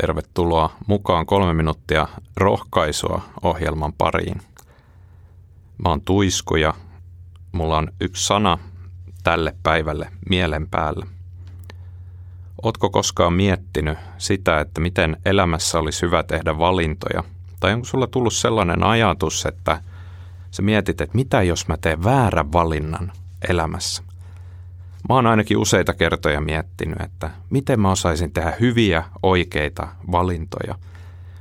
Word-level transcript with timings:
Tervetuloa 0.00 0.70
mukaan 0.86 1.26
kolme 1.26 1.54
minuuttia 1.54 2.08
rohkaisua 2.36 3.22
ohjelman 3.42 3.92
pariin. 3.92 4.40
Mä 5.84 5.88
oon 5.88 6.00
Tuisku 6.00 6.56
ja 6.56 6.74
mulla 7.52 7.78
on 7.78 7.88
yksi 8.00 8.26
sana 8.26 8.58
tälle 9.24 9.54
päivälle 9.62 10.10
mielen 10.30 10.68
päällä. 10.70 11.06
Ootko 12.62 12.90
koskaan 12.90 13.32
miettinyt 13.32 13.98
sitä, 14.18 14.60
että 14.60 14.80
miten 14.80 15.16
elämässä 15.24 15.78
olisi 15.78 16.02
hyvä 16.02 16.22
tehdä 16.22 16.58
valintoja? 16.58 17.24
Tai 17.60 17.72
onko 17.72 17.84
sulla 17.84 18.06
tullut 18.06 18.34
sellainen 18.34 18.82
ajatus, 18.82 19.46
että 19.46 19.82
sä 20.50 20.62
mietit, 20.62 21.00
että 21.00 21.16
mitä 21.16 21.42
jos 21.42 21.68
mä 21.68 21.76
teen 21.76 22.04
väärän 22.04 22.52
valinnan 22.52 23.12
elämässä? 23.48 24.02
Mä 25.08 25.14
oon 25.14 25.26
ainakin 25.26 25.58
useita 25.58 25.94
kertoja 25.94 26.40
miettinyt, 26.40 27.00
että 27.00 27.30
miten 27.50 27.80
mä 27.80 27.90
osaisin 27.90 28.32
tehdä 28.32 28.52
hyviä, 28.60 29.04
oikeita 29.22 29.88
valintoja. 30.12 30.74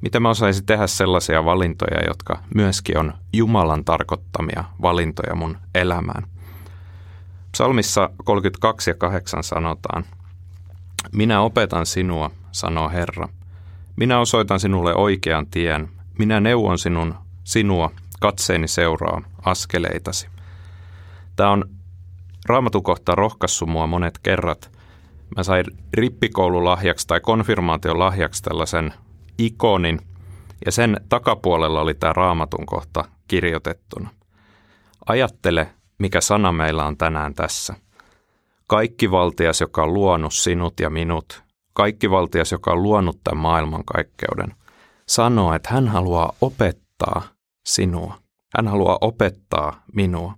Miten 0.00 0.22
mä 0.22 0.28
osaisin 0.28 0.66
tehdä 0.66 0.86
sellaisia 0.86 1.44
valintoja, 1.44 2.06
jotka 2.06 2.38
myöskin 2.54 2.98
on 2.98 3.14
Jumalan 3.32 3.84
tarkoittamia 3.84 4.64
valintoja 4.82 5.34
mun 5.34 5.58
elämään. 5.74 6.22
Psalmissa 7.52 8.10
32 8.24 8.90
ja 8.90 8.94
8 8.94 9.44
sanotaan, 9.44 10.04
Minä 11.12 11.40
opetan 11.40 11.86
sinua, 11.86 12.30
sanoo 12.52 12.88
Herra. 12.88 13.28
Minä 13.96 14.18
osoitan 14.18 14.60
sinulle 14.60 14.94
oikean 14.94 15.46
tien. 15.46 15.88
Minä 16.18 16.40
neuvon 16.40 16.78
sinun, 16.78 17.14
sinua, 17.44 17.90
katseeni 18.20 18.68
seuraa 18.68 19.22
askeleitasi. 19.44 20.28
Tämä 21.36 21.50
on 21.50 21.64
raamatukohta 22.46 23.14
rohkaissut 23.14 23.68
mua 23.68 23.86
monet 23.86 24.18
kerrat. 24.22 24.70
Mä 25.36 25.42
sain 25.42 25.64
rippikoululahjaksi 25.94 27.06
tai 27.06 27.20
konfirmaation 27.20 27.98
lahjaksi 27.98 28.42
tällaisen 28.42 28.94
ikonin, 29.38 30.00
ja 30.66 30.72
sen 30.72 30.96
takapuolella 31.08 31.80
oli 31.80 31.94
tämä 31.94 32.12
raamatun 32.12 32.66
kohta 32.66 33.04
kirjoitettuna. 33.28 34.10
Ajattele, 35.06 35.70
mikä 35.98 36.20
sana 36.20 36.52
meillä 36.52 36.84
on 36.84 36.96
tänään 36.96 37.34
tässä. 37.34 37.74
Kaikki 38.66 39.10
valtias, 39.10 39.60
joka 39.60 39.82
on 39.82 39.94
luonut 39.94 40.34
sinut 40.34 40.80
ja 40.80 40.90
minut, 40.90 41.42
kaikki 41.72 42.10
valtias, 42.10 42.52
joka 42.52 42.72
on 42.72 42.82
luonut 42.82 43.18
tämän 43.24 43.42
maailmankaikkeuden, 43.42 44.54
sanoo, 45.06 45.54
että 45.54 45.68
hän 45.72 45.88
haluaa 45.88 46.32
opettaa 46.40 47.22
sinua. 47.66 48.14
Hän 48.56 48.68
haluaa 48.68 48.98
opettaa 49.00 49.82
minua. 49.94 50.34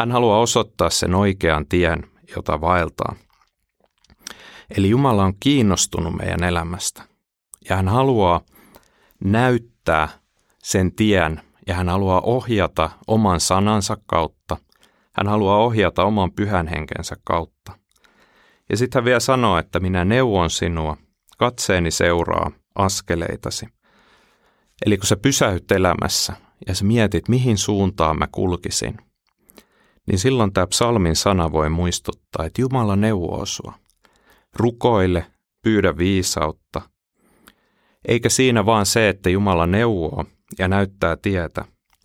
Hän 0.00 0.12
haluaa 0.12 0.40
osoittaa 0.40 0.90
sen 0.90 1.14
oikean 1.14 1.66
tien, 1.66 2.02
jota 2.36 2.60
vaeltaa. 2.60 3.16
Eli 4.76 4.90
Jumala 4.90 5.24
on 5.24 5.34
kiinnostunut 5.40 6.16
meidän 6.16 6.44
elämästä. 6.44 7.02
Ja 7.68 7.76
hän 7.76 7.88
haluaa 7.88 8.40
näyttää 9.24 10.08
sen 10.62 10.92
tien 10.92 11.40
ja 11.66 11.74
hän 11.74 11.88
haluaa 11.88 12.20
ohjata 12.20 12.90
oman 13.06 13.40
sanansa 13.40 13.96
kautta. 14.06 14.56
Hän 15.12 15.26
haluaa 15.26 15.58
ohjata 15.58 16.04
oman 16.04 16.32
pyhän 16.32 16.68
henkensä 16.68 17.16
kautta. 17.24 17.72
Ja 18.70 18.76
sitten 18.76 19.00
hän 19.00 19.04
vielä 19.04 19.20
sanoo, 19.20 19.58
että 19.58 19.80
minä 19.80 20.04
neuvon 20.04 20.50
sinua, 20.50 20.96
katseeni 21.38 21.90
seuraa 21.90 22.50
askeleitasi. 22.74 23.66
Eli 24.86 24.98
kun 24.98 25.06
sä 25.06 25.16
pysähyt 25.16 25.72
elämässä 25.72 26.32
ja 26.66 26.74
sä 26.74 26.84
mietit, 26.84 27.28
mihin 27.28 27.58
suuntaan 27.58 28.18
mä 28.18 28.28
kulkisin– 28.32 28.96
niin 30.06 30.18
silloin 30.18 30.52
tämä 30.52 30.66
psalmin 30.66 31.16
sana 31.16 31.52
voi 31.52 31.70
muistuttaa, 31.70 32.44
että 32.44 32.60
Jumala 32.60 32.96
neuvoo 32.96 33.46
sua. 33.46 33.72
Rukoile, 34.56 35.26
pyydä 35.62 35.96
viisautta. 35.96 36.82
Eikä 38.08 38.28
siinä 38.28 38.66
vaan 38.66 38.86
se, 38.86 39.08
että 39.08 39.30
Jumala 39.30 39.66
neuvoo 39.66 40.24
ja 40.58 40.68
näyttää 40.68 41.16
tietä, 41.16 41.64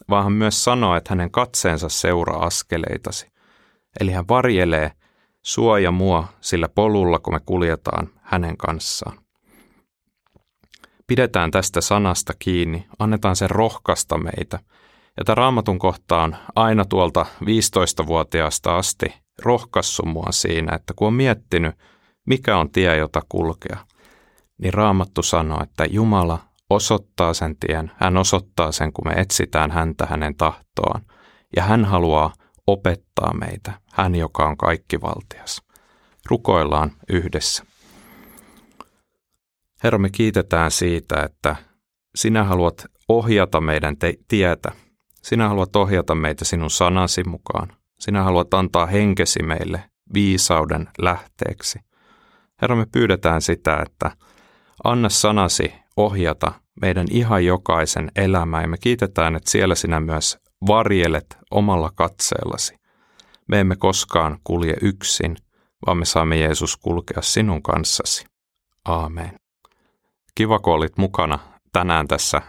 vaan 0.09 0.23
hän 0.23 0.33
myös 0.33 0.63
sanoo, 0.63 0.95
että 0.95 1.09
hänen 1.09 1.31
katseensa 1.31 1.89
seuraa 1.89 2.45
askeleitasi. 2.45 3.27
Eli 3.99 4.11
hän 4.11 4.27
varjelee 4.27 4.91
sua 5.41 5.79
ja 5.79 5.91
mua 5.91 6.27
sillä 6.41 6.69
polulla, 6.69 7.19
kun 7.19 7.33
me 7.33 7.39
kuljetaan 7.45 8.09
hänen 8.21 8.57
kanssaan. 8.57 9.19
Pidetään 11.07 11.51
tästä 11.51 11.81
sanasta 11.81 12.33
kiinni, 12.39 12.85
annetaan 12.99 13.35
sen 13.35 13.49
rohkaista 13.49 14.17
meitä– 14.17 14.59
ja 15.17 15.23
tämä 15.23 15.35
raamatun 15.35 15.79
kohta 15.79 16.21
on 16.21 16.35
aina 16.55 16.85
tuolta 16.85 17.25
15-vuotiaasta 17.43 18.77
asti 18.77 19.13
rohkassu 19.43 20.05
mua 20.05 20.31
siinä, 20.31 20.75
että 20.75 20.93
kun 20.95 21.07
on 21.07 21.13
miettinyt, 21.13 21.75
mikä 22.25 22.57
on 22.57 22.71
tie, 22.71 22.97
jota 22.97 23.21
kulkea, 23.29 23.77
niin 24.57 24.73
raamattu 24.73 25.23
sanoo, 25.23 25.63
että 25.63 25.85
Jumala 25.85 26.39
osoittaa 26.69 27.33
sen 27.33 27.55
tien. 27.57 27.91
Hän 27.95 28.17
osoittaa 28.17 28.71
sen, 28.71 28.93
kun 28.93 29.07
me 29.07 29.13
etsitään 29.13 29.71
häntä 29.71 30.05
hänen 30.05 30.35
tahtoaan. 30.35 31.01
Ja 31.55 31.63
hän 31.63 31.85
haluaa 31.85 32.33
opettaa 32.67 33.33
meitä, 33.33 33.73
hän 33.93 34.15
joka 34.15 34.45
on 34.45 34.57
kaikkivaltias. 34.57 35.61
Rukoillaan 36.29 36.91
yhdessä. 37.09 37.65
Herra, 39.83 39.99
me 39.99 40.09
kiitetään 40.09 40.71
siitä, 40.71 41.23
että 41.23 41.55
sinä 42.15 42.43
haluat 42.43 42.85
ohjata 43.09 43.61
meidän 43.61 43.97
te- 43.97 44.17
tietä– 44.27 44.71
sinä 45.25 45.49
haluat 45.49 45.75
ohjata 45.75 46.15
meitä 46.15 46.45
sinun 46.45 46.69
sanasi 46.69 47.23
mukaan. 47.23 47.67
Sinä 47.99 48.23
haluat 48.23 48.53
antaa 48.53 48.85
henkesi 48.85 49.43
meille 49.43 49.83
viisauden 50.13 50.89
lähteeksi. 50.97 51.79
Herra, 52.61 52.75
me 52.75 52.85
pyydetään 52.91 53.41
sitä, 53.41 53.83
että 53.85 54.11
anna 54.83 55.09
sanasi 55.09 55.73
ohjata 55.97 56.51
meidän 56.81 57.07
ihan 57.11 57.45
jokaisen 57.45 58.11
elämää 58.15 58.61
ja 58.61 58.67
me 58.67 58.77
kiitetään, 58.77 59.35
että 59.35 59.51
siellä 59.51 59.75
sinä 59.75 59.99
myös 59.99 60.37
varjelet 60.67 61.37
omalla 61.51 61.91
katseellasi. 61.95 62.75
Me 63.47 63.59
emme 63.59 63.75
koskaan 63.75 64.37
kulje 64.43 64.73
yksin, 64.81 65.35
vaan 65.85 65.97
me 65.97 66.05
saamme 66.05 66.37
Jeesus 66.37 66.77
kulkea 66.77 67.21
sinun 67.21 67.63
kanssasi. 67.63 68.25
Aamen. 68.85 69.39
Kiva, 70.35 70.59
kun 70.59 70.73
olit 70.73 70.97
mukana 70.97 71.39
tänään 71.71 72.07
tässä 72.07 72.41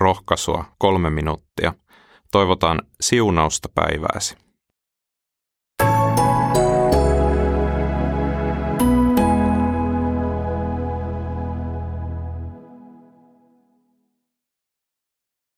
rohkaisua 0.00 0.64
kolme 0.78 1.10
minuuttia. 1.10 1.72
Toivotaan 2.34 2.80
siunausta 3.00 3.68
päivääsi. 3.74 4.36